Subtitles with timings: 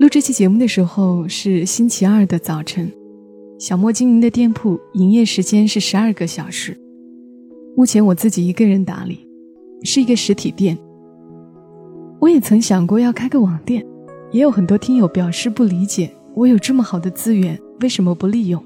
[0.00, 2.90] 录这期节目的时候是星期二的早晨，
[3.60, 6.76] 小莫经营的店铺营业时间是十二个小时，
[7.76, 9.24] 目前我自己一个人打理，
[9.84, 10.76] 是一个实体店。
[12.20, 13.86] 我也曾想过要开个网店，
[14.32, 18.60] 也有很多听友表示不理解，我有这么好的资源，为什么不利用？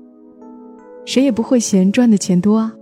[1.04, 2.72] 谁也不会嫌赚的钱多啊。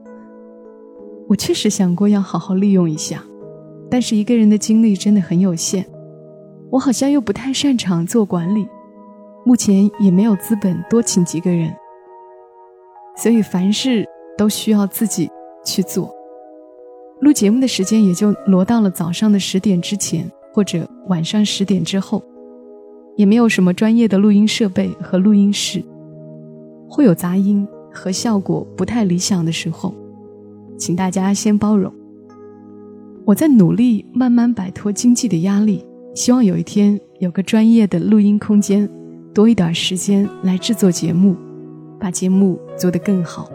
[1.27, 3.24] 我确实想过要好好利用一下，
[3.91, 5.85] 但是一个人的精力真的很有限，
[6.77, 8.69] 我好像又不太擅长做管理，
[9.47, 11.75] 目前也没有资本多请几个人，
[13.16, 15.30] 所以凡事都需要自己
[15.65, 16.15] 去做。
[17.21, 22.23] 录节目的时间也就挪到了早上的十点之前，或者晚上十点之后，
[23.16, 25.82] 也没有什么专业的录音设备和录音室，
[26.91, 29.95] 会有杂音和效果不太理想的时候。
[30.77, 31.91] 请大家先包容。
[33.24, 35.82] 我在努力慢慢摆脱经济的压力，
[36.17, 38.89] 希望有一天有个专业的录音空间，
[39.35, 41.37] 多一点时间来制作节目，
[42.01, 43.51] 把节目做得更好。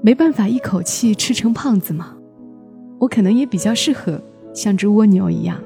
[0.00, 2.16] 没办法一口气吃成胖子嘛，
[2.98, 4.18] 我可能也比较适合
[4.54, 5.62] 像只蜗牛一样，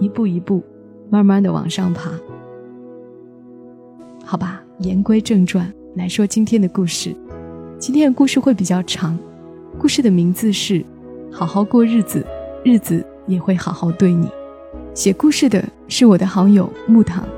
[0.00, 0.64] 一步一步，
[1.10, 2.10] 慢慢的往上爬。
[4.24, 7.14] 好吧，言归正传，来说今天的故事。
[7.78, 9.18] 今天的故事会比较长。
[9.78, 10.80] 故事的名字是
[11.30, 12.24] 《好好过日子，
[12.64, 14.26] 日子也会好好对你》。
[14.94, 17.28] 写故事的是我的好友木糖。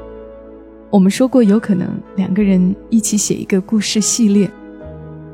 [0.90, 4.50] 我们说过有可能两个人一起写一个故事系列，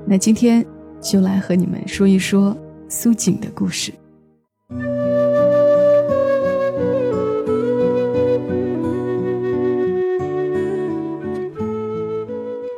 [0.06, 0.64] 那今天
[1.00, 2.56] 就来和你们说一说
[2.88, 3.92] 苏锦的故事。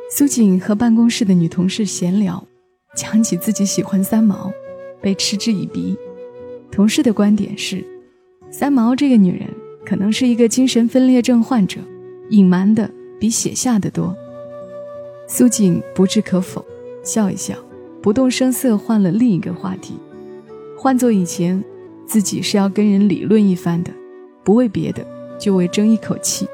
[0.09, 2.43] 苏锦和办公室的女同事闲聊。
[2.95, 4.49] 讲起自己喜欢三毛，
[5.01, 5.97] 被嗤之以鼻。
[6.71, 7.85] 同事的观点是，
[8.57, 9.49] 三毛这个女人
[9.85, 11.81] 可能是一个精神分裂症患者，
[12.29, 12.89] 隐瞒的
[13.19, 14.15] 比写下的多。
[15.27, 16.65] 苏锦不置可否，
[17.03, 17.53] 笑一笑，
[18.01, 19.95] 不动声色换了另一个话题。
[20.77, 21.61] 换做以前，
[22.05, 23.91] 自己是要跟人理论一番的，
[24.41, 25.05] 不为别的，
[25.37, 26.47] 就为争一口气。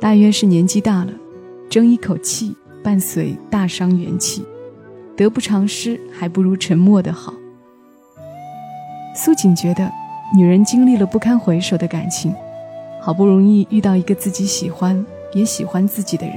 [0.00, 1.12] 大约是年纪大了，
[1.68, 4.42] 争一口气伴随大伤元气。
[5.14, 7.34] 得不偿失，还不如沉默的好。
[9.14, 9.92] 苏锦觉得，
[10.32, 12.32] 女人经历了不堪回首的感情，
[13.00, 16.36] 好不容易遇到一个自己喜欢也喜欢自己的人，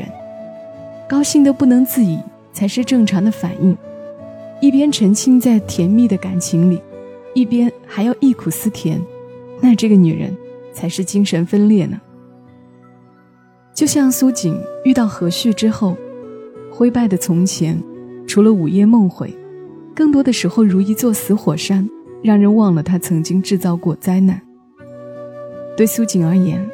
[1.08, 2.20] 高兴的不能自已
[2.52, 3.78] 才是正常的反应。
[4.60, 6.82] 一边沉浸在甜蜜的感情里，
[7.34, 9.00] 一边还要忆苦思甜，
[9.62, 10.36] 那这个女人
[10.74, 12.00] 才是精神分裂呢。
[13.74, 15.96] 就像苏锦遇到何旭之后，
[16.72, 17.82] 灰败的从前。
[18.26, 19.32] 除了午夜梦回，
[19.94, 21.88] 更多的时候如一座死火山，
[22.24, 24.42] 让人忘了他曾经制造过灾难。
[25.78, 26.68] 对苏锦而言，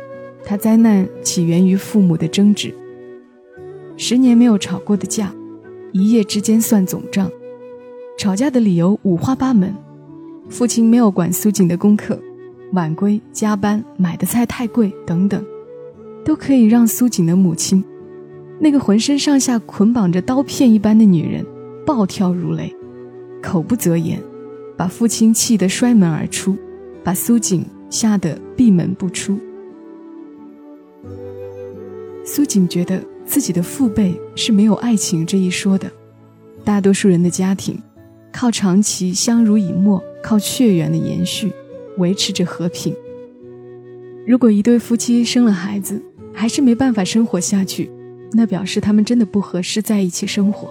[0.45, 2.73] 他灾难起源于父母的争执。
[3.97, 5.33] 十年没有吵过的架，
[5.91, 7.29] 一夜之间算总账。
[8.17, 9.73] 吵架的理由五花八门：
[10.49, 12.19] 父亲没有管苏锦的功课，
[12.73, 15.43] 晚归、加班、买的菜太贵等等，
[16.23, 17.83] 都可以让苏锦的母亲。
[18.59, 21.45] 那个浑身上下捆绑着刀片一般的女人，
[21.85, 22.75] 暴跳如雷，
[23.41, 24.21] 口不择言，
[24.79, 26.57] 把父亲气得摔门而出，
[27.03, 29.37] 把苏锦吓得闭门不出。
[32.23, 35.91] 苏锦觉得自己的父辈是没有爱情这一说的，
[36.63, 37.77] 大多数人的家庭，
[38.31, 41.51] 靠长期相濡以沫，靠血缘的延续，
[41.97, 42.95] 维持着和平。
[44.25, 46.01] 如果一对夫妻生了孩子，
[46.33, 47.91] 还是没办法生活下去。
[48.31, 50.69] 那表示他们真的不合适在一起生活。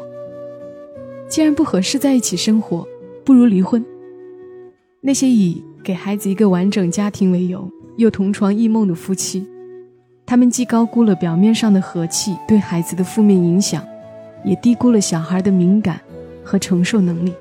[1.29, 2.89] 既然不合适在一起生活，
[3.23, 3.85] 不如离婚。
[5.01, 9.47] 那些以给孩子一个完整家庭为由，又同床异梦的夫妻，
[10.27, 13.87] 他们既高估了表面上的和气对孩子的负面影响，
[14.45, 16.01] 也低估了小孩的敏感
[16.43, 17.33] 和承受能力。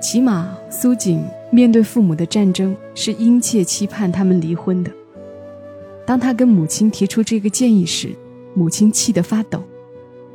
[0.00, 1.22] 起码苏锦
[1.52, 4.90] 面对父母的战争，是殷切期盼他们离婚的。
[6.04, 8.12] 当他跟母亲提出这个建议时，
[8.52, 9.62] 母亲气得发抖，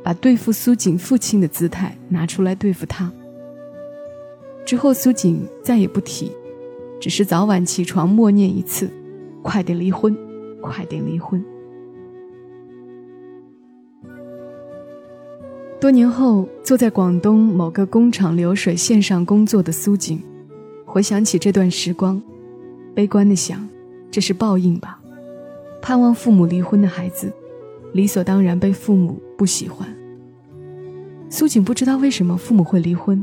[0.02, 3.12] 把对付苏锦父亲的姿态拿出来对付他。
[4.64, 6.32] 之后苏锦再也不提，
[6.98, 8.88] 只是早晚起床默念一次，
[9.42, 10.16] 快点离婚，
[10.62, 11.44] 快点离婚。
[15.78, 20.18] 多年后，坐在广东某个工厂流水线上工作的苏锦
[20.86, 22.22] 回想起这段时光，
[22.94, 23.68] 悲观的想，
[24.10, 24.98] 这是报应吧？
[25.82, 27.30] 盼望父母离婚的孩子
[27.92, 29.86] 理所当然被父母不喜欢。
[31.28, 33.22] 苏锦不知道为什么父母会离婚。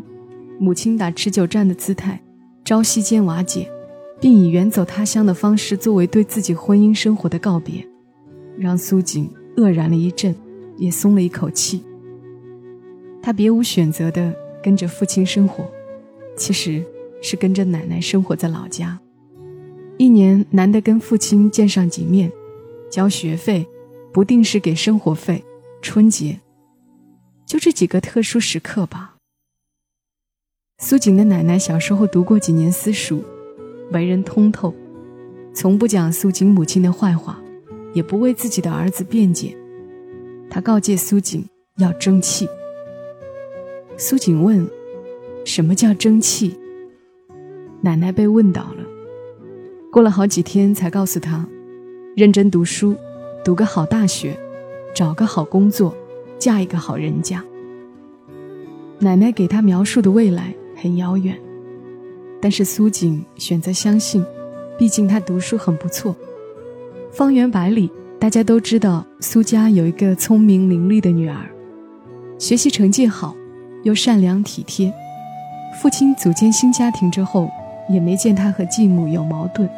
[0.59, 2.21] 母亲打持久战的姿态，
[2.63, 3.71] 朝夕间瓦解，
[4.19, 7.85] 并以远走他乡的方式作为对自己婚姻生活的告别，
[8.57, 10.35] 让苏锦愕然了一阵，
[10.77, 11.83] 也松了一口气。
[13.21, 14.33] 他别无选择的
[14.63, 15.63] 跟着父亲生活，
[16.35, 16.83] 其实
[17.21, 18.99] 是跟着奶奶生活在老家，
[19.97, 22.31] 一年难得跟父亲见上几面，
[22.89, 23.67] 交学费，
[24.11, 25.43] 不定时给生活费，
[25.81, 26.39] 春节。
[27.45, 29.10] 就这几个特殊时刻吧。
[30.83, 33.23] 苏锦的奶奶小时候读过几年私塾，
[33.91, 34.73] 为人通透，
[35.53, 37.39] 从不讲苏锦母亲的坏话，
[37.93, 39.55] 也不为自己的儿子辩解。
[40.49, 41.45] 他告诫苏锦
[41.77, 42.49] 要争气。
[43.95, 44.67] 苏锦问
[45.45, 46.57] ：“什么叫争气？”
[47.81, 48.83] 奶奶被问倒了，
[49.91, 51.47] 过了好几天才告诉他
[52.17, 52.95] ：“认真读书，
[53.45, 54.35] 读个好大学，
[54.95, 55.95] 找个好工作。”
[56.39, 57.45] 嫁一个好人家。
[58.97, 61.37] 奶奶给他描述的未来很遥远，
[62.41, 64.25] 但是苏锦选择相信，
[64.79, 66.15] 毕竟他读书很不错。
[67.11, 71.37] 方圆百里，大家都知道苏家有一个聪明伶俐的女儿，
[72.39, 73.35] 学习成绩好，
[73.83, 74.91] 又善良体贴。
[75.79, 77.47] 父亲组建新家庭之后，
[77.87, 79.69] 也没见他和继母有矛盾。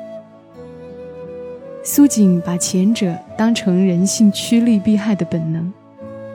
[1.83, 5.69] 苏锦把前者当成人性趋利避害的本能。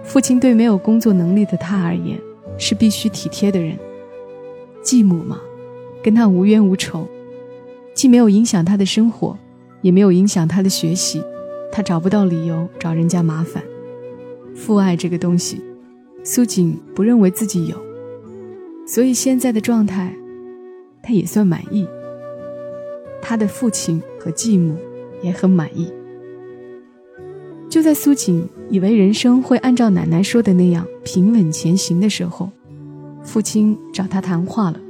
[0.05, 2.19] 父亲对没有工作能力的他而言，
[2.59, 3.75] 是必须体贴的人。
[4.83, 5.39] 继母嘛，
[6.03, 7.07] 跟他无冤无仇，
[7.95, 9.37] 既没有影响他的生活，
[9.83, 11.23] 也没有影响他的学习，
[11.71, 13.63] 他找不到理由找人家麻烦。
[14.55, 15.61] 父爱这个东西，
[16.25, 17.77] 苏锦不认为自己有，
[18.87, 20.15] 所以现在的状态，
[21.03, 21.87] 他也算满意。
[23.21, 24.77] 他的父亲和继母
[25.23, 25.93] 也很满意。
[27.69, 32.51] 就在苏锦以为人生会按照奶奶说的那样平稳前行的时候，
[33.29, 34.81] 父亲找他谈话了。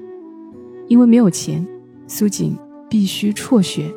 [0.86, 1.66] 因为没有钱，
[2.06, 2.56] 苏锦
[2.88, 3.92] 必须辍学。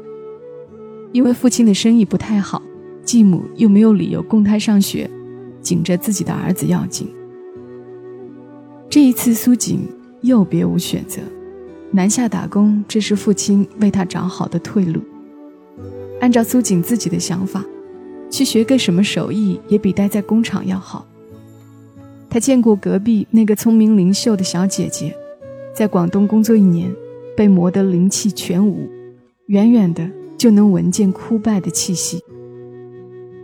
[1.12, 2.60] 因为父亲的生意不太好，
[3.04, 5.08] 继母又没有理由供他上学，
[5.62, 7.08] 紧着自己的儿子要紧。
[8.90, 9.88] 这一次，苏锦
[10.22, 11.22] 又别无选择，
[11.92, 15.00] 南下打工，这是父亲为他找好的退路。
[16.20, 17.64] 按照苏锦自己的想法。
[18.32, 21.06] 去学个什么手艺，也比待在工厂要好。
[22.34, 25.14] 他见过隔壁那个聪明灵秀的小姐姐，
[25.76, 26.90] 在广东工作一年，
[27.36, 28.90] 被磨得灵气全无，
[29.48, 32.24] 远远的就能闻见枯败的气息。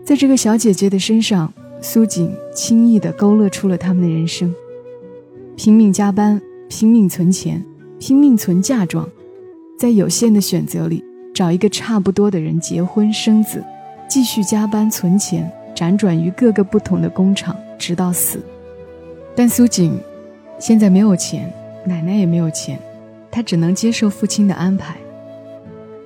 [0.05, 4.55] 在这个小姐姐的身上，苏锦轻易地勾勒出了他们的人生：
[5.57, 7.61] 拼命加班，拼命存钱，
[7.99, 9.05] 拼命存嫁妆，
[9.77, 11.03] 在有限的选择里
[11.33, 13.61] 找一个差不多的人结婚生子。
[14.07, 18.39] 继续加班存钱，辗转于各个不同的工厂，直到死。
[19.37, 19.95] 但苏锦
[20.59, 21.53] 现在没有钱，
[21.85, 22.79] 奶奶也没有钱，
[23.29, 24.97] 她只能接受父亲的安排。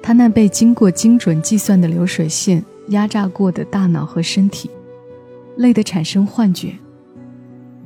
[0.03, 4.69] 他那被经过精准计算的流水线压榨过的大脑和身体，
[5.55, 6.73] 累得产生幻觉。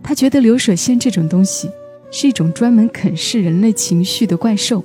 [0.01, 1.69] 他觉得流水线这种东西
[2.09, 4.83] 是一种专门啃噬人类情绪的怪兽。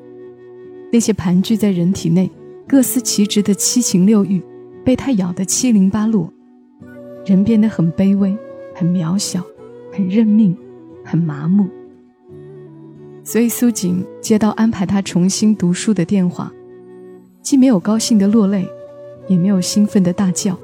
[0.93, 2.31] 那些盘踞在人体内、
[2.69, 4.43] 各司其职的七情六欲。
[4.85, 6.33] 被他咬得七零八落，
[7.25, 8.37] 人变得很卑微、
[8.75, 9.43] 很渺小、
[9.93, 10.57] 很认命、
[11.05, 11.69] 很麻木。
[13.23, 16.53] 所以苏锦接到安排他重新读书的电话，
[17.43, 18.67] 既没有高兴的落泪，
[19.29, 20.59] 也没有兴奋的大叫。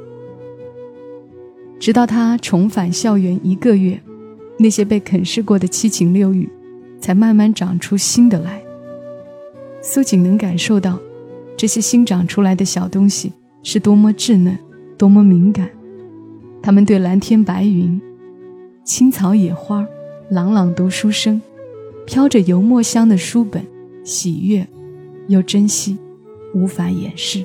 [1.79, 4.01] 直到他重返校园一个月，
[4.59, 6.49] 那些被啃噬过的七情六欲，
[7.01, 8.63] 才慢慢长出新的来。
[9.83, 10.99] 苏锦能感受到，
[11.57, 13.33] 这些新长出来的小东西。
[13.63, 14.57] 是多么稚嫩，
[14.97, 15.69] 多么敏感。
[16.63, 18.01] 他们对蓝天白云、
[18.87, 19.85] 青草野花、
[20.29, 21.43] 朗朗读书声、
[22.07, 23.67] 飘着油墨香的书本，
[24.05, 24.65] 喜悦
[25.27, 25.99] 又珍惜，
[26.55, 27.45] 无法掩饰。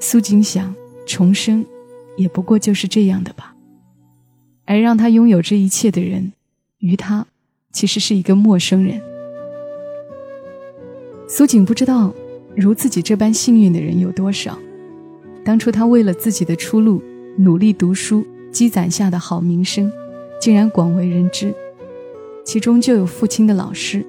[0.00, 0.74] 苏锦想，
[1.06, 1.64] 重生，
[2.18, 3.56] 也不过就是这样的吧。
[4.66, 6.34] 而让他拥有这一切的人，
[6.80, 7.26] 于他，
[7.72, 9.00] 其实是一个陌生人。
[11.26, 12.12] 苏锦不知道，
[12.54, 14.58] 如自己这般幸运的人有多少。
[15.42, 17.02] 当初他为了自己的出路
[17.38, 19.90] 努力读书，积攒下的好名声，
[20.42, 21.54] 竟然广为人知。
[22.44, 24.04] 其中就有父亲的老师，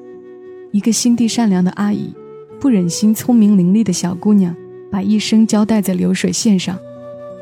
[0.71, 2.11] 一个心地善良的阿姨，
[2.59, 4.55] 不忍心聪明伶俐的小姑娘
[4.89, 6.75] 把一生交代在流水线上，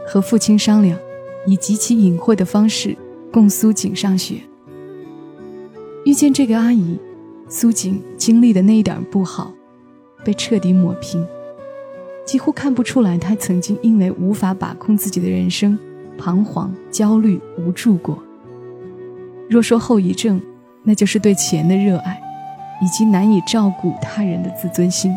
[0.05, 0.99] 和父亲商量，
[1.47, 2.93] 以极其隐晦的方式
[3.31, 4.41] 供苏锦上学。
[6.03, 6.99] 遇见这个阿姨，
[7.47, 9.53] 苏锦经历的那一点不好，
[10.25, 11.25] 被彻底抹平，
[12.25, 15.79] 几乎看不出来她曾经因为无法把控自己的人生，
[16.17, 18.21] 彷徨、焦虑、无助过。
[19.51, 20.41] 若说后遗症，
[20.81, 22.17] 那就是对钱的热爱，
[22.81, 25.13] 以及难以照顾他人的自尊心。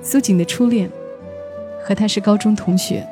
[0.00, 0.90] 苏锦的初恋，
[1.84, 3.06] 和他是高中同学，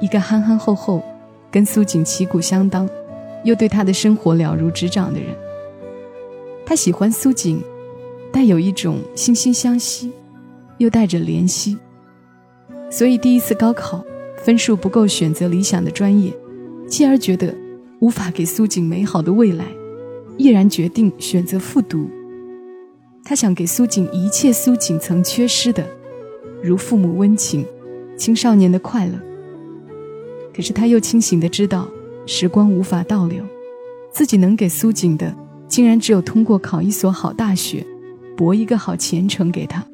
[0.00, 1.02] 一个憨憨厚厚，
[1.50, 2.88] 跟苏锦旗鼓相当，
[3.42, 5.34] 又对他的生活了如指掌的人。
[6.64, 7.60] 他喜欢苏锦，
[8.32, 10.12] 带有一种惺惺相惜，
[10.78, 11.76] 又带着怜惜。
[12.88, 14.04] 所以第一次高考
[14.36, 16.32] 分数不够选择理想的专业，
[16.86, 17.52] 继而觉得
[18.02, 19.64] 无法给苏锦美好的未来，
[20.36, 22.10] 毅然决定选择复读。
[23.22, 25.86] 他想给苏锦一切苏锦曾缺失的。
[26.60, 27.64] 如父母温情，
[28.16, 29.12] 青少年的快乐。
[30.52, 31.88] 可是他又清醒的知道，
[32.26, 33.44] 时光无法倒流，
[34.10, 35.32] 自己能给苏锦的，
[35.68, 37.86] 竟然只有通过考一所好大学，
[38.36, 39.86] 博一个好前程给他，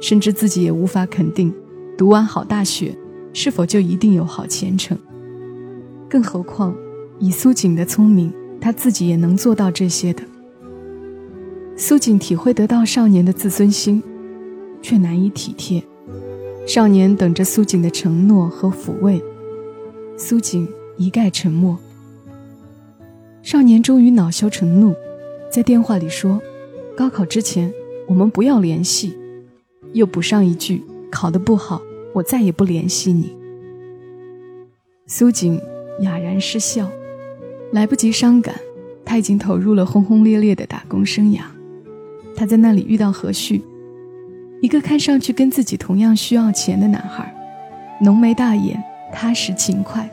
[0.00, 1.52] 甚至自己也无法肯定，
[1.98, 2.96] 读完好大学，
[3.32, 4.96] 是否就一定有好前程。
[6.08, 6.72] 更何况，
[7.22, 10.24] 以苏锦的聪明，他自己也能做到这些的。
[11.76, 14.02] 苏锦体会得到少年的自尊心，
[14.82, 15.80] 却难以体贴。
[16.66, 19.22] 少年等着苏锦的承诺和抚慰，
[20.16, 21.78] 苏锦一概沉默。
[23.40, 24.92] 少年终于恼羞成怒，
[25.48, 26.42] 在电话里说
[26.98, 27.72] ：“高考之前
[28.08, 29.16] 我们不要联系。”
[29.94, 31.80] 又补上一句：“考得不好，
[32.14, 33.32] 我再也不联系你。”
[35.06, 35.60] 苏锦
[36.00, 36.90] 哑然失笑，
[37.72, 38.54] 来不及伤感，
[39.04, 41.40] 他已经投入了轰轰烈烈的打工生涯。
[42.36, 43.62] 他在那里遇到何旭。
[44.60, 47.34] 一个看上去跟自己同样需要钱的男孩，
[48.00, 48.80] 浓眉大眼，
[49.12, 50.08] 踏实勤快。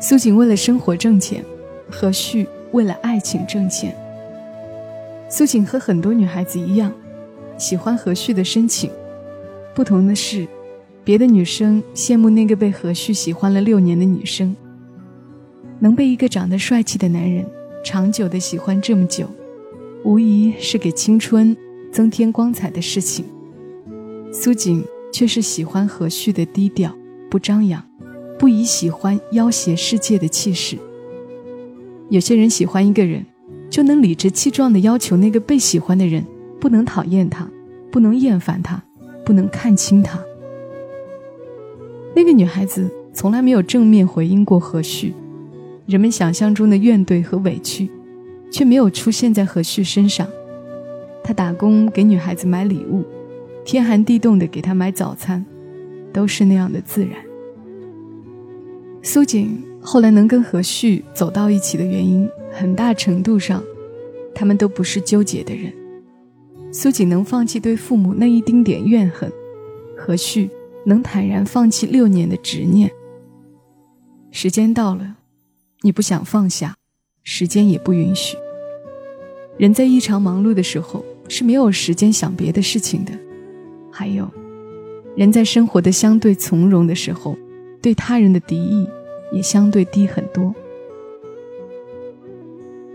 [0.00, 1.44] 苏锦为了生活挣钱，
[1.88, 3.94] 何旭为了爱情挣钱。
[5.28, 6.90] 苏锦和很多女孩子一样，
[7.58, 8.90] 喜欢何旭的深情。
[9.74, 10.48] 不同的是，
[11.04, 14.56] 别的女生羡慕那个被何旭喜欢了六年的女生，
[15.80, 17.44] 能被一个长得帅气的男人
[17.84, 19.26] 长久的喜欢这么久，
[20.04, 21.56] 无疑是给青春。
[21.92, 23.24] 增添光彩的事情，
[24.32, 26.96] 苏锦却是喜欢何旭的低调、
[27.28, 27.84] 不张扬、
[28.38, 30.78] 不以喜欢要挟世界的气势。
[32.08, 33.26] 有些人喜欢一个人，
[33.68, 36.24] 就能理直气壮的要求那个被喜欢的人
[36.60, 37.50] 不能讨厌他，
[37.90, 38.80] 不能厌烦他，
[39.24, 40.16] 不能看轻他。
[42.14, 45.12] 那个女孩子从来没有正面回应过何旭，
[45.90, 47.90] 人们想象中的怨怼和委屈，
[48.48, 50.24] 却没有出现在何旭身上。
[51.24, 53.04] 他打工给女孩子买礼物，
[53.64, 55.44] 天寒地冻的给她买早餐，
[56.12, 57.14] 都是那样的自然。
[59.02, 63.60] 苏锦后来能跟何旭走到一起的原因，很大程度上，
[64.32, 65.72] 他们都不是纠结的人。
[66.70, 69.28] 苏锦能放弃对父母那一丁点怨恨，
[69.96, 70.48] 何旭
[70.86, 72.88] 能坦然放弃六年的执念。
[74.30, 75.16] 时间到了，
[75.82, 76.76] 你不想放下，
[77.22, 78.36] 时间也不允许。
[79.56, 83.12] 人在异常忙碌的时候是没有时间想别的事情的，
[83.90, 84.28] 还有，
[85.16, 87.36] 人在生活的相对从容的时候，
[87.80, 88.86] 对他人的敌意
[89.32, 90.54] 也相对低很多。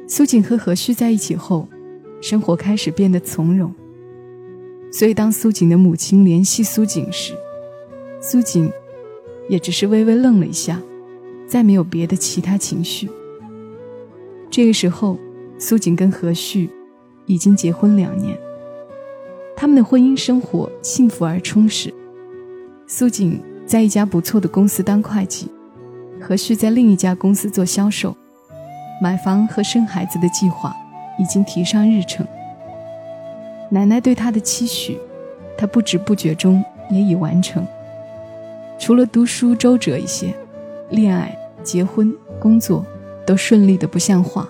[0.07, 1.67] 苏锦和何旭在一起后，
[2.21, 3.73] 生活开始变得从容。
[4.91, 7.33] 所以当苏锦的母亲联系苏锦时，
[8.21, 8.71] 苏锦
[9.49, 10.79] 也只是微微愣了一下，
[11.47, 13.09] 再没有别的其他情绪。
[14.49, 15.17] 这个时候。
[15.57, 16.69] 苏锦跟何旭
[17.27, 18.37] 已经结婚两年，
[19.55, 21.93] 他们的婚姻生活幸福而充实。
[22.87, 25.49] 苏锦在一家不错的公司当会计，
[26.19, 28.13] 何旭在另一家公司做销售。
[29.01, 30.75] 买房和生孩子的计划
[31.17, 32.27] 已经提上日程。
[33.69, 34.97] 奶奶对他的期许，
[35.57, 36.61] 他不知不觉中
[36.91, 37.65] 也已完成。
[38.77, 40.35] 除了读书周折一些，
[40.89, 42.85] 恋爱、结婚、工作
[43.25, 44.47] 都顺利的不像话。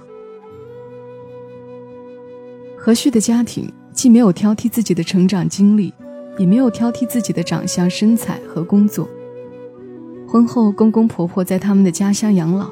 [2.77, 5.94] 何旭的家庭既没有挑剔自己的成长经历，
[6.38, 9.10] 也没有挑剔自己的长相、身材和工作。
[10.27, 12.70] 婚后，公公婆婆在他们的家乡养老，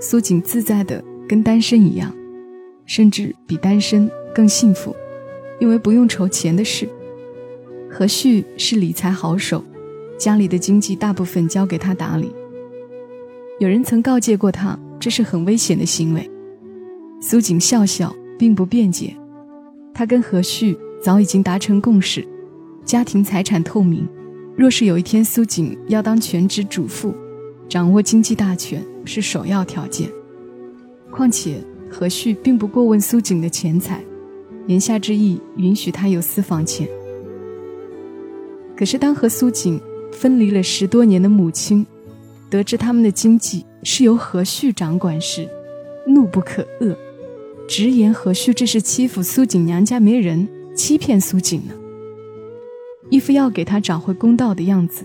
[0.00, 2.12] 苏锦自在的跟单身一样，
[2.84, 4.94] 甚至比单身更幸福，
[5.60, 6.88] 因为不用愁钱的事。
[7.88, 9.64] 何旭是理财好手，
[10.18, 12.34] 家里的经济大部分交给他打理。
[13.60, 16.30] 有人曾告诫过他，这是很危险的行为。
[17.20, 19.14] 苏锦笑笑，并不辩解。
[19.92, 22.26] 他跟何旭早已经达成共识，
[22.86, 24.08] 家庭财产透明。
[24.56, 27.14] 若是有一天苏锦要当全职主妇，
[27.68, 30.10] 掌握经济大权是首要条件。
[31.10, 34.02] 况且何旭并不过问苏锦的钱财，
[34.68, 36.88] 言下之意允许他有私房钱。
[38.74, 39.78] 可是当和苏锦
[40.10, 41.86] 分离了十多年的母亲，
[42.50, 45.48] 得知他们的经济是由何旭掌管时，
[46.06, 46.96] 怒不可遏，
[47.68, 51.74] 直言何旭这是欺负苏锦娘家没人，欺骗苏锦呢，
[53.08, 55.04] 一副要给他找回公道的样子，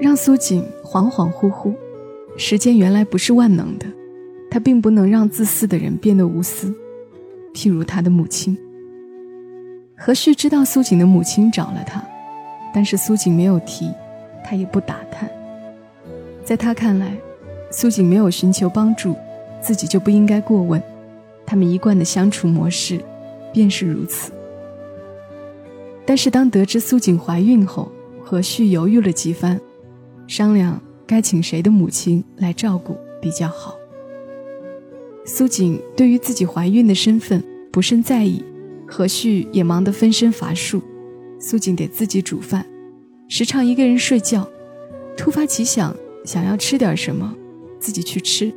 [0.00, 1.72] 让苏锦恍恍惚惚。
[2.36, 3.86] 时间原来不是万能的，
[4.50, 6.74] 他并不能让自私的人变得无私。
[7.54, 8.58] 譬如他的母亲，
[9.96, 12.04] 何旭知道苏锦的母亲找了他，
[12.74, 13.90] 但是苏锦没有提，
[14.44, 15.30] 他也不打探。
[16.46, 17.18] 在他看来，
[17.72, 19.16] 苏锦没有寻求帮助，
[19.60, 20.80] 自己就不应该过问。
[21.44, 23.00] 他们一贯的相处模式，
[23.52, 24.30] 便是如此。
[26.04, 27.90] 但是当得知苏锦怀孕后，
[28.22, 29.60] 何旭犹豫了几番，
[30.28, 30.80] 商量。
[31.08, 33.76] 该请谁的母亲来照顾比较好？
[35.24, 38.44] 苏锦对于自己怀孕的身份不甚在意，
[38.88, 40.82] 何旭也忙得分身乏术。
[41.38, 42.66] 苏锦得自己煮饭，
[43.28, 44.48] 时常一个人睡觉，
[45.16, 45.94] 突发奇想
[46.26, 47.34] 想要吃点什么，
[47.78, 48.52] 自己去吃。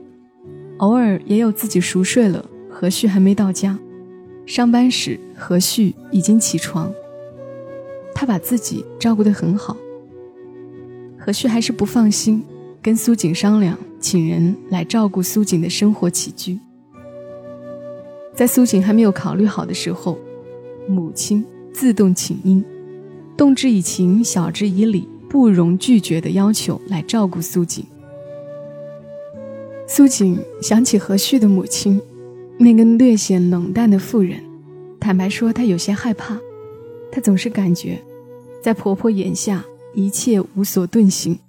[0.77, 3.77] 偶尔也有自己熟睡了，何旭还没到家，
[4.45, 6.91] 上班时何旭已经起床。
[8.15, 9.77] 他把自己照顾得很好。
[11.17, 12.43] 何旭还是不放心，
[12.81, 16.59] 跟苏锦商量，请人来照顾苏锦的生活起居。
[18.33, 20.17] 在苏锦还没有考虑好的时候，
[20.87, 22.63] 母亲自动请缨，
[23.37, 27.85] 动之以情，晓之以理，不容拒绝的要求来照顾苏锦。
[29.87, 32.01] 苏锦想起何旭的母亲，
[32.57, 34.43] 那个略显冷淡的妇人，
[34.99, 36.37] 坦白说，她有些害怕。
[37.11, 38.01] 她总是感觉，
[38.61, 39.63] 在婆婆眼下。
[39.95, 41.39] 一切无所遁形，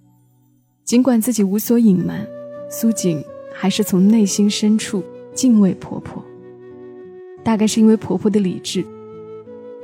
[0.82, 2.26] 尽管自己无所隐瞒，
[2.70, 3.22] 苏锦
[3.52, 6.24] 还是从内心深处敬畏婆婆。
[7.44, 8.82] 大概是因为婆婆的理智，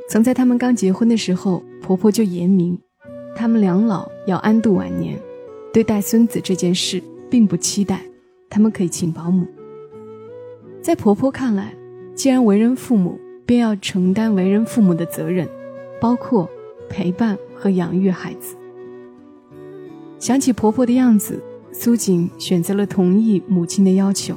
[0.09, 2.79] 曾在他们刚结婚的时候，婆婆就言明，
[3.37, 5.16] 他们两老要安度晚年，
[5.72, 8.01] 对待孙子这件事并不期待，
[8.51, 9.46] 他们可以请保姆。
[10.83, 11.72] 在婆婆看来，
[12.14, 15.46] 既然为人父母，便要承担为人父母的责任，
[16.01, 16.51] 包括
[16.88, 17.38] 陪伴。
[17.59, 18.55] 和养育孩子。
[20.18, 24.37] 想起婆婆的样子，苏锦选择了同意母亲的要求。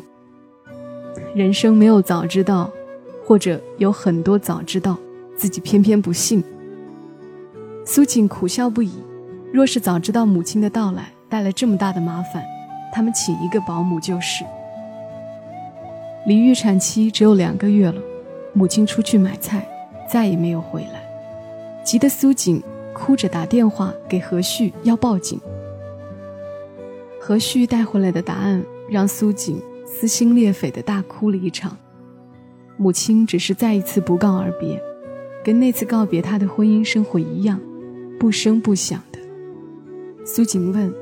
[1.36, 2.72] 人生没有早知道，
[3.26, 4.98] 或者有很多早知道，
[5.36, 6.42] 自己偏偏不信。
[7.92, 8.92] 苏锦苦笑不已。
[9.52, 12.46] 若是早知道母亲的到来带来这么大的麻烦，
[12.94, 14.46] 他们请一个保姆就是。
[16.28, 18.00] 离预产期只有两个月了，
[18.54, 19.68] 母亲出去买菜，
[20.08, 21.02] 再也没有回来，
[21.84, 22.62] 急得苏锦。
[22.94, 25.40] 哭着打电话给何旭要报警。
[27.20, 31.78] 何旭带回来的答案让苏锦撕心裂肺的大哭了一场。
[32.78, 34.80] 母亲只是再一次不告而别，
[35.44, 37.58] 跟那次告别她的婚姻生活一样，
[38.20, 39.20] 不声不响的。
[40.26, 40.94] 苏锦问：“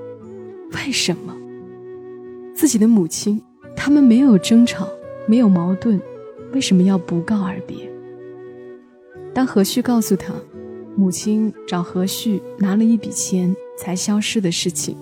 [0.76, 1.36] 为什么？
[2.56, 3.42] 自己的母亲，
[3.76, 4.88] 他们没有争吵，
[5.28, 6.00] 没有矛盾，
[6.54, 7.92] 为什么要不告而别？”
[9.34, 10.34] 当何旭告诉他。
[11.00, 14.98] 母亲找何旭拿了一笔钱才消失的事情，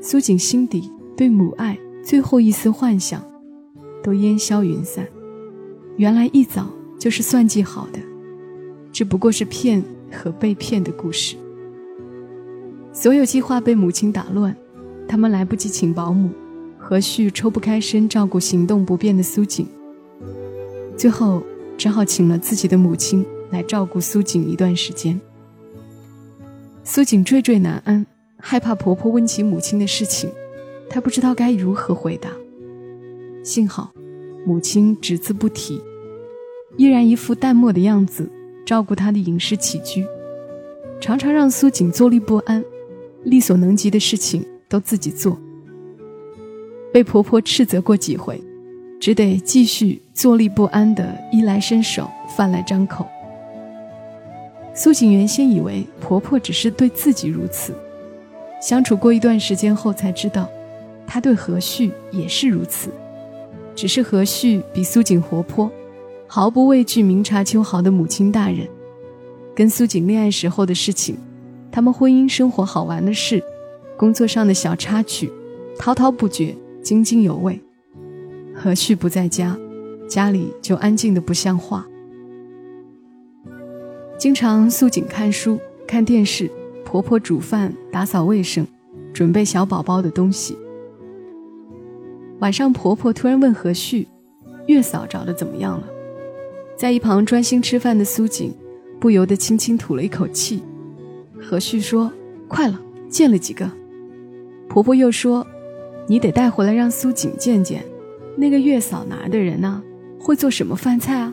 [0.00, 3.22] 苏锦心底对母爱最后一丝幻想，
[4.02, 5.06] 都烟消云散。
[5.98, 7.98] 原来一早就是算计好的，
[8.90, 11.36] 只不过是骗和被骗的故事。
[12.92, 14.56] 所有计划被母亲打乱，
[15.08, 16.30] 他们来不及请保姆，
[16.78, 19.66] 何旭抽不开身照顾行动不便的苏锦，
[20.96, 21.42] 最后
[21.76, 23.24] 只好请了自己的母亲。
[23.52, 25.20] 来照顾苏锦一段时间。
[26.82, 28.04] 苏锦惴惴难安，
[28.38, 30.28] 害怕婆婆问起母亲的事情，
[30.90, 32.28] 她不知道该如何回答。
[33.44, 33.92] 幸好，
[34.44, 35.80] 母亲只字不提，
[36.76, 38.28] 依然一副淡漠的样子，
[38.66, 40.04] 照顾她的饮食起居，
[41.00, 42.62] 常常让苏锦坐立不安，
[43.22, 45.38] 力所能及的事情都自己做。
[46.92, 48.42] 被婆婆斥责过几回，
[49.00, 53.06] 只得继续坐立不安的衣来伸手，饭来张口。
[54.74, 57.72] 苏锦原先以为婆婆只是对自己如此，
[58.60, 60.48] 相处过一段时间后才知道，
[61.06, 62.90] 她对何旭也是如此，
[63.76, 65.70] 只是何旭比苏锦活泼，
[66.26, 68.66] 毫不畏惧明察秋毫的母亲大人。
[69.54, 71.16] 跟苏锦恋爱时候的事情，
[71.72, 73.42] 他们婚姻生活好玩的事，
[73.96, 75.32] 工作上的小插曲，
[75.78, 77.58] 滔滔不绝，津津有味。
[78.54, 79.56] 何旭不在家，
[80.08, 81.86] 家里就安静的不像话。
[84.18, 86.50] 经常素锦看书、看电视，
[86.84, 88.66] 婆婆煮饭、打扫卫生，
[89.14, 90.56] 准备小宝宝的东西。
[92.40, 94.06] 晚上，婆婆突然问何旭
[94.68, 95.86] ：“月嫂找的怎么样了？”
[96.76, 98.52] 在一旁专心吃饭的苏锦
[99.00, 100.62] 不由得轻轻吐了一口气。
[101.40, 102.12] 何旭说
[102.46, 103.70] ：“快了，见了几个。”
[104.68, 105.46] 婆婆又说
[106.06, 107.84] ：“你得带回来让苏锦见见，
[108.36, 109.82] 那个月嫂哪儿的人呢？
[110.18, 111.32] 会做什么饭菜啊？”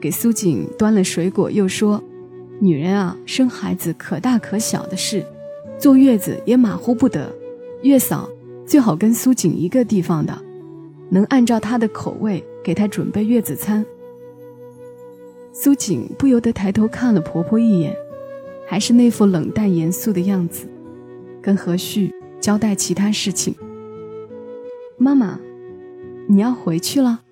[0.00, 2.02] 给苏锦端了水果，又说
[2.60, 5.24] ：“女人啊，生孩子可大可小的事，
[5.78, 7.32] 坐月子也马虎不得。
[7.82, 8.28] 月嫂。”
[8.68, 10.38] 最好跟苏锦一个地方的，
[11.08, 13.82] 能按照她的口味给她准备月子餐。
[15.60, 17.92] 苏锦不由得抬头看了婆婆一眼，
[18.64, 20.68] 还是那副冷淡严肃的样子，
[21.42, 23.52] 跟何旭交代其他事情。
[24.96, 25.40] 妈妈，
[26.28, 27.22] 你要回去了？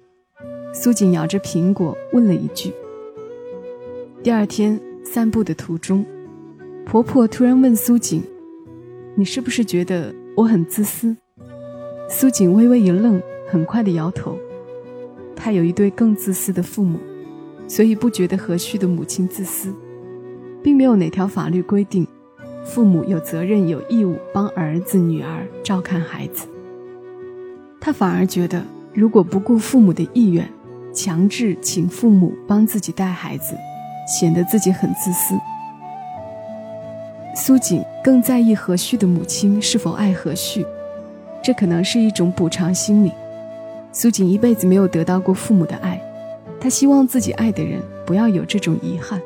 [0.74, 2.72] 苏锦咬着苹果问了一句。
[4.24, 6.04] 第二天散步的途中，
[6.84, 8.24] 婆婆突然问苏锦
[9.14, 11.16] ：“你是不是觉得我很自私？”
[12.10, 14.36] 苏锦微微一愣，很快的摇头。
[15.36, 16.98] 她有一对更自私的父母，
[17.68, 19.74] 所以不觉得何旭的母亲自私，
[20.62, 22.06] 并没有哪条法律规定，
[22.64, 26.46] 父母有责任有义务帮儿子女儿照看孩子。
[27.80, 30.48] 他反而觉得，如果不顾父母的意愿，
[30.92, 33.54] 强制请父母帮自己带孩子，
[34.06, 35.34] 显得自己很自私。
[37.34, 40.64] 苏锦更在意何旭的母亲是否爱何旭。
[41.42, 43.12] 这可能是一种补偿心理。
[43.92, 46.00] 苏锦一辈子没有得到过父母的爱，
[46.66, 49.22] 她希望自己爱的人不要有这种遗憾。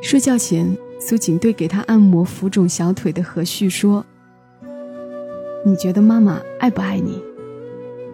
[0.00, 4.06] 睡觉前，苏锦对给他按摩浮肿小腿的何旭说
[5.66, 7.20] ：“你觉得妈妈爱不爱你？”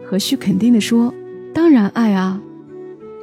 [0.08, 1.12] 何旭肯定地说
[1.52, 2.40] ：“当然爱啊！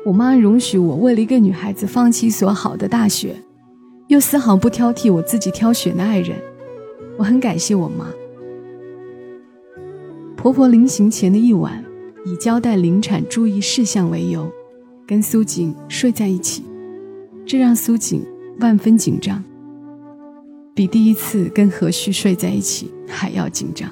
[0.05, 3.35] 我妈容许我为了一个女孩子放弃一所好的大学，
[4.05, 6.37] 又丝毫不挑剔我自己挑选的爱人，
[7.17, 8.05] 我很感谢我妈。”
[10.37, 11.82] 婆婆临行前的一晚，
[12.25, 14.51] 以交代临产注意事项为由，
[15.05, 16.63] 跟苏锦睡在一起，
[17.45, 18.23] 这让苏锦
[18.59, 19.43] 万分紧张，
[20.73, 23.89] 比第一次跟何旭睡在一起还要紧张。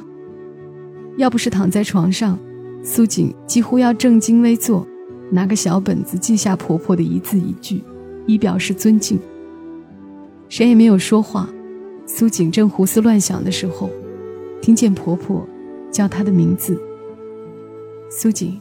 [1.18, 2.38] 要不是躺在床上，
[2.84, 4.88] 苏锦几乎要正襟危坐，
[5.30, 7.84] 拿个小本子记下婆婆的一字一句，
[8.26, 9.20] 以表示尊敬。
[10.48, 11.50] 谁也没有说话，
[12.06, 13.90] 苏锦正胡思乱想的时候，
[14.62, 15.46] 听见婆婆。
[15.92, 16.82] 叫她的名字，
[18.14, 18.60] 苏锦。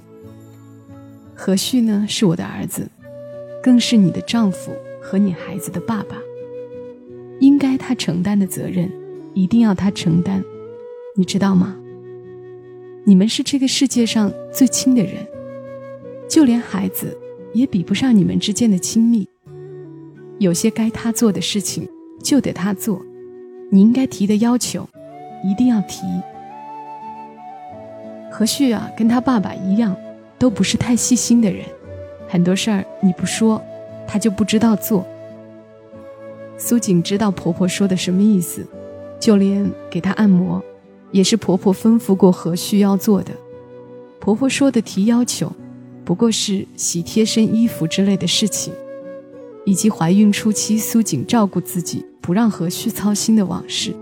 [1.35, 2.07] 何旭呢？
[2.09, 2.89] 是我的儿子，
[3.61, 4.71] 更是你的丈夫
[5.03, 6.17] 和你孩子的爸爸。
[7.41, 8.89] 应该他承担的责任，
[9.35, 10.45] 一定要他承担，
[11.17, 11.77] 你知道吗？
[13.05, 15.27] 你们是这个世界上最亲的人，
[16.29, 17.19] 就连孩子
[17.53, 19.27] 也比不上你们之间的亲密。
[20.39, 21.89] 有些该他做的事情
[22.23, 23.05] 就得他做，
[23.71, 24.89] 你应该提的要求，
[25.45, 26.05] 一定要提。
[28.41, 29.95] 何旭啊，跟他爸爸一样，
[30.39, 31.63] 都不是太细心的人，
[32.27, 33.63] 很多事儿你不说，
[34.09, 35.05] 他就不知道做。
[36.57, 38.67] 苏锦知道婆婆说的什么意思，
[39.21, 40.65] 就连给她按摩，
[41.11, 43.31] 也是婆婆吩咐过何旭要做的。
[44.19, 45.53] 婆婆说的提要求，
[46.03, 48.73] 不过是洗贴身衣服之类的事情，
[49.67, 53.95] 以及怀孕初期苏锦照顾自己，不让何旭操心的往事。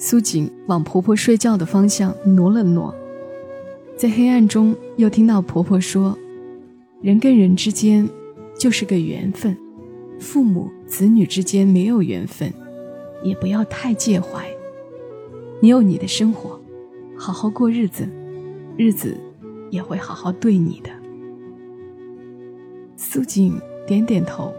[0.00, 2.94] 苏锦往婆婆睡觉的方向挪了挪，
[3.96, 6.16] 在黑暗中又听到婆婆说
[7.02, 8.08] ：“人跟人之间
[8.56, 9.58] 就是个缘分，
[10.20, 12.54] 父母子女之间没有缘分，
[13.24, 14.48] 也不要太介怀。
[15.60, 16.60] 你有你的生活，
[17.16, 18.08] 好好过日子，
[18.76, 19.18] 日子
[19.68, 20.90] 也会好好对你的。”
[22.96, 23.52] 苏锦
[23.84, 24.54] 点点头，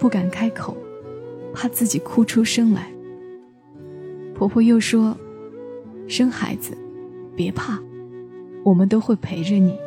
[0.00, 0.76] 不敢开口，
[1.54, 2.92] 怕自己哭出声来。
[4.34, 5.16] 婆婆又说
[6.08, 6.76] ：“生孩子，
[7.36, 7.80] 别怕，
[8.64, 9.78] 我们都会陪着你。”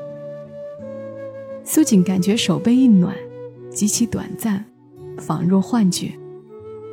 [1.66, 3.14] 苏锦感觉手背一暖，
[3.70, 4.64] 极其短暂，
[5.18, 6.12] 仿若幻觉。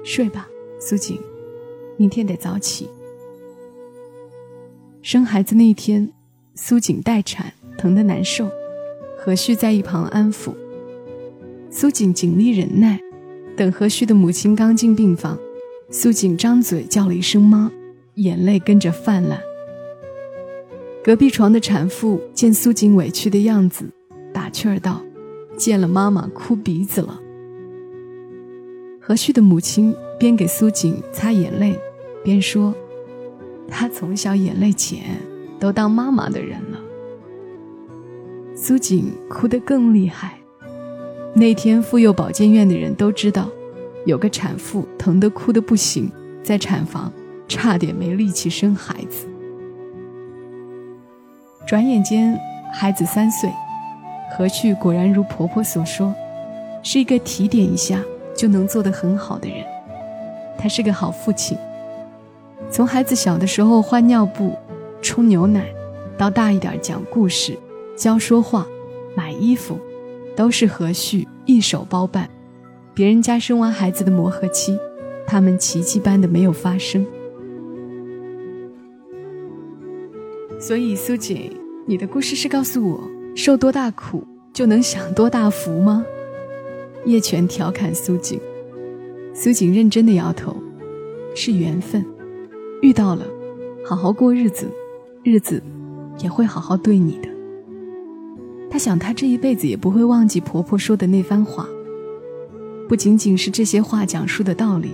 [0.02, 0.48] 睡吧，
[0.80, 1.18] 苏锦，
[1.96, 2.90] 明天得早起。
[5.00, 6.10] 生孩子那天，
[6.56, 8.50] 苏锦待产，疼得难受，
[9.16, 10.52] 何旭在一旁安抚。
[11.70, 13.00] 苏锦尽力忍耐，
[13.56, 15.38] 等何旭的母亲刚进病房。
[15.90, 17.70] 苏锦张嘴叫了一声“妈”，
[18.16, 19.40] 眼泪跟着泛滥。
[21.04, 23.84] 隔壁床的产妇见苏锦委屈的样子，
[24.32, 25.02] 打趣儿道
[25.56, 27.20] ：“见了妈妈哭鼻子了。”
[28.98, 31.78] 何旭的母亲边给苏锦擦眼泪，
[32.24, 32.74] 边说
[33.68, 35.20] ：“她从小眼泪浅，
[35.60, 36.80] 都当妈妈的人了。”
[38.56, 40.38] 苏锦哭得更厉害。
[41.34, 43.50] 那天妇幼保健院的人都知道。
[44.04, 46.10] 有个产妇疼得哭得不行，
[46.42, 47.12] 在产房
[47.48, 49.26] 差点没力气生孩子。
[51.66, 52.38] 转眼间，
[52.72, 53.50] 孩子三岁，
[54.36, 56.14] 何旭果然如婆婆所说，
[56.82, 57.98] 是一个提点一下
[58.36, 59.64] 就能做得很好的人。
[60.58, 61.56] 他是个好父亲。
[62.70, 64.54] 从孩子小的时候换尿布、
[65.00, 65.64] 冲牛奶，
[66.18, 67.58] 到大一点讲故事、
[67.96, 68.66] 教说话、
[69.16, 69.78] 买衣服，
[70.36, 72.28] 都是何旭一手包办。
[72.94, 74.78] 别人家生完孩子的磨合期，
[75.26, 77.04] 他们奇迹般的没有发生。
[80.60, 81.50] 所以，苏锦，
[81.86, 83.00] 你的故事是告诉我，
[83.34, 86.06] 受多大苦就能享多大福吗？
[87.04, 88.40] 叶泉调侃苏锦，
[89.34, 90.56] 苏锦认真的摇头，
[91.34, 92.06] 是缘分，
[92.80, 93.26] 遇到了，
[93.84, 94.68] 好好过日子，
[95.24, 95.60] 日子
[96.20, 97.28] 也会好好对你的。
[98.70, 101.68] 他想，他这一辈子也不会忘记婆婆说的那番话，
[102.88, 104.90] 不仅仅是这些话讲述的道理，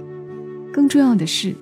[0.73, 1.55] 更重要的是，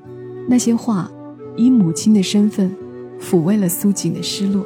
[0.49, 1.11] 那些话
[1.57, 2.75] 以母亲的身份。
[3.21, 4.64] 抚慰了苏锦的失落。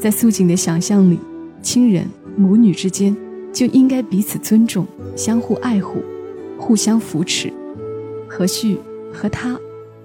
[0.00, 1.20] 在苏锦的想象里，
[1.62, 2.04] 亲人
[2.36, 3.16] 母女之间
[3.52, 4.84] 就应该彼此尊重、
[5.14, 6.02] 相互爱护、
[6.58, 7.52] 互相扶持。
[8.28, 8.76] 何旭
[9.12, 9.56] 和她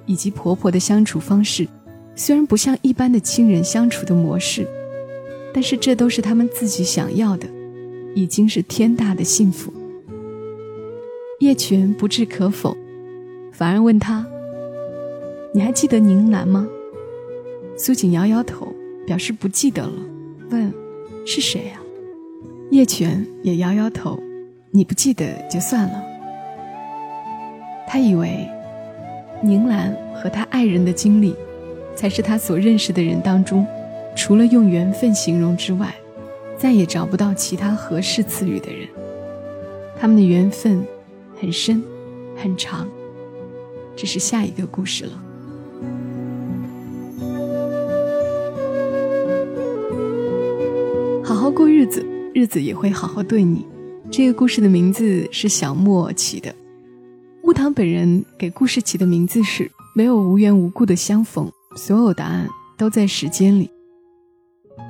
[0.06, 1.68] 以及婆婆的相处方式，
[2.16, 4.68] 虽然不像一般的亲人相处的模式，
[5.52, 7.48] 但是这都是他们自己想要的，
[8.14, 9.74] 已经是天大的幸福。
[11.40, 12.76] 叶泉不置可否，
[13.54, 14.26] 反而问他
[15.56, 16.68] ：“你还记得宁兰吗？”
[17.78, 18.68] 苏锦摇摇头，
[19.08, 19.94] 表示不记得了，
[20.52, 20.74] 问
[21.26, 21.80] ：“是谁呀？”
[22.72, 24.20] 叶泉也摇摇头
[24.72, 26.04] ：“你不记得就算了。”
[27.88, 28.46] 他以为，
[29.42, 31.34] 宁兰和他爱人的经历，
[31.96, 33.66] 才是他所认识的人当中，
[34.14, 35.96] 除了用缘分形容之外，
[36.58, 38.86] 再也找不到其他合适词语的人。
[39.98, 40.86] 他们的缘分
[41.40, 41.82] 很深，
[42.36, 42.88] 很长，
[43.96, 45.24] 这是下一个故事了。
[51.24, 53.66] 好好过日子，日子也会好好对你。
[54.12, 56.54] 这个故事的名字是小莫起的。
[57.42, 63.70] 木堂本人给故事起的名字是“没有无缘无故的相逢，所有答案都在时间里”。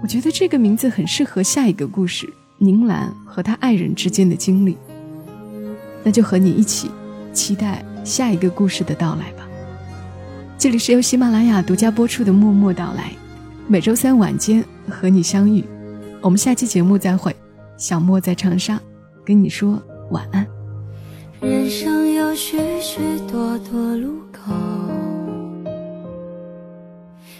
[0.02, 4.78] 我觉得这个名字很适合下一个故事——宁兰和她爱人之间的经历。
[6.04, 6.90] 那就和你一起
[7.34, 9.48] 期待下一个故事的到来吧。
[10.58, 13.04] 这里是由喜马拉雅独家播出的《默默到来》，
[13.68, 15.64] 每周三晚间和你相遇。
[16.22, 17.36] 我们下期节目再会，
[17.78, 18.80] 小莫在长沙
[19.26, 19.82] 跟你说
[20.12, 20.46] 晚安。
[21.40, 23.00] 人生有许许
[23.32, 24.52] 多多路口，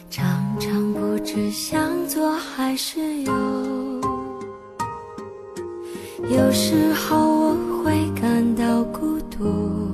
[0.10, 0.24] 常
[0.58, 3.34] 常不知向左还是右。
[6.30, 9.88] 有时候我会感到孤独，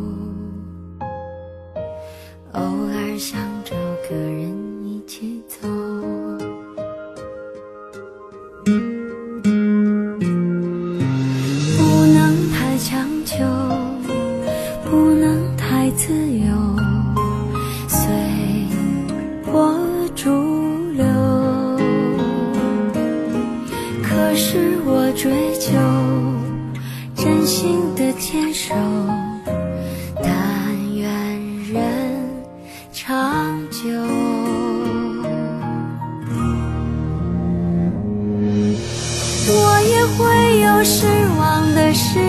[40.17, 41.05] 会有失
[41.37, 42.19] 望的时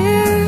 [0.41, 0.46] 候。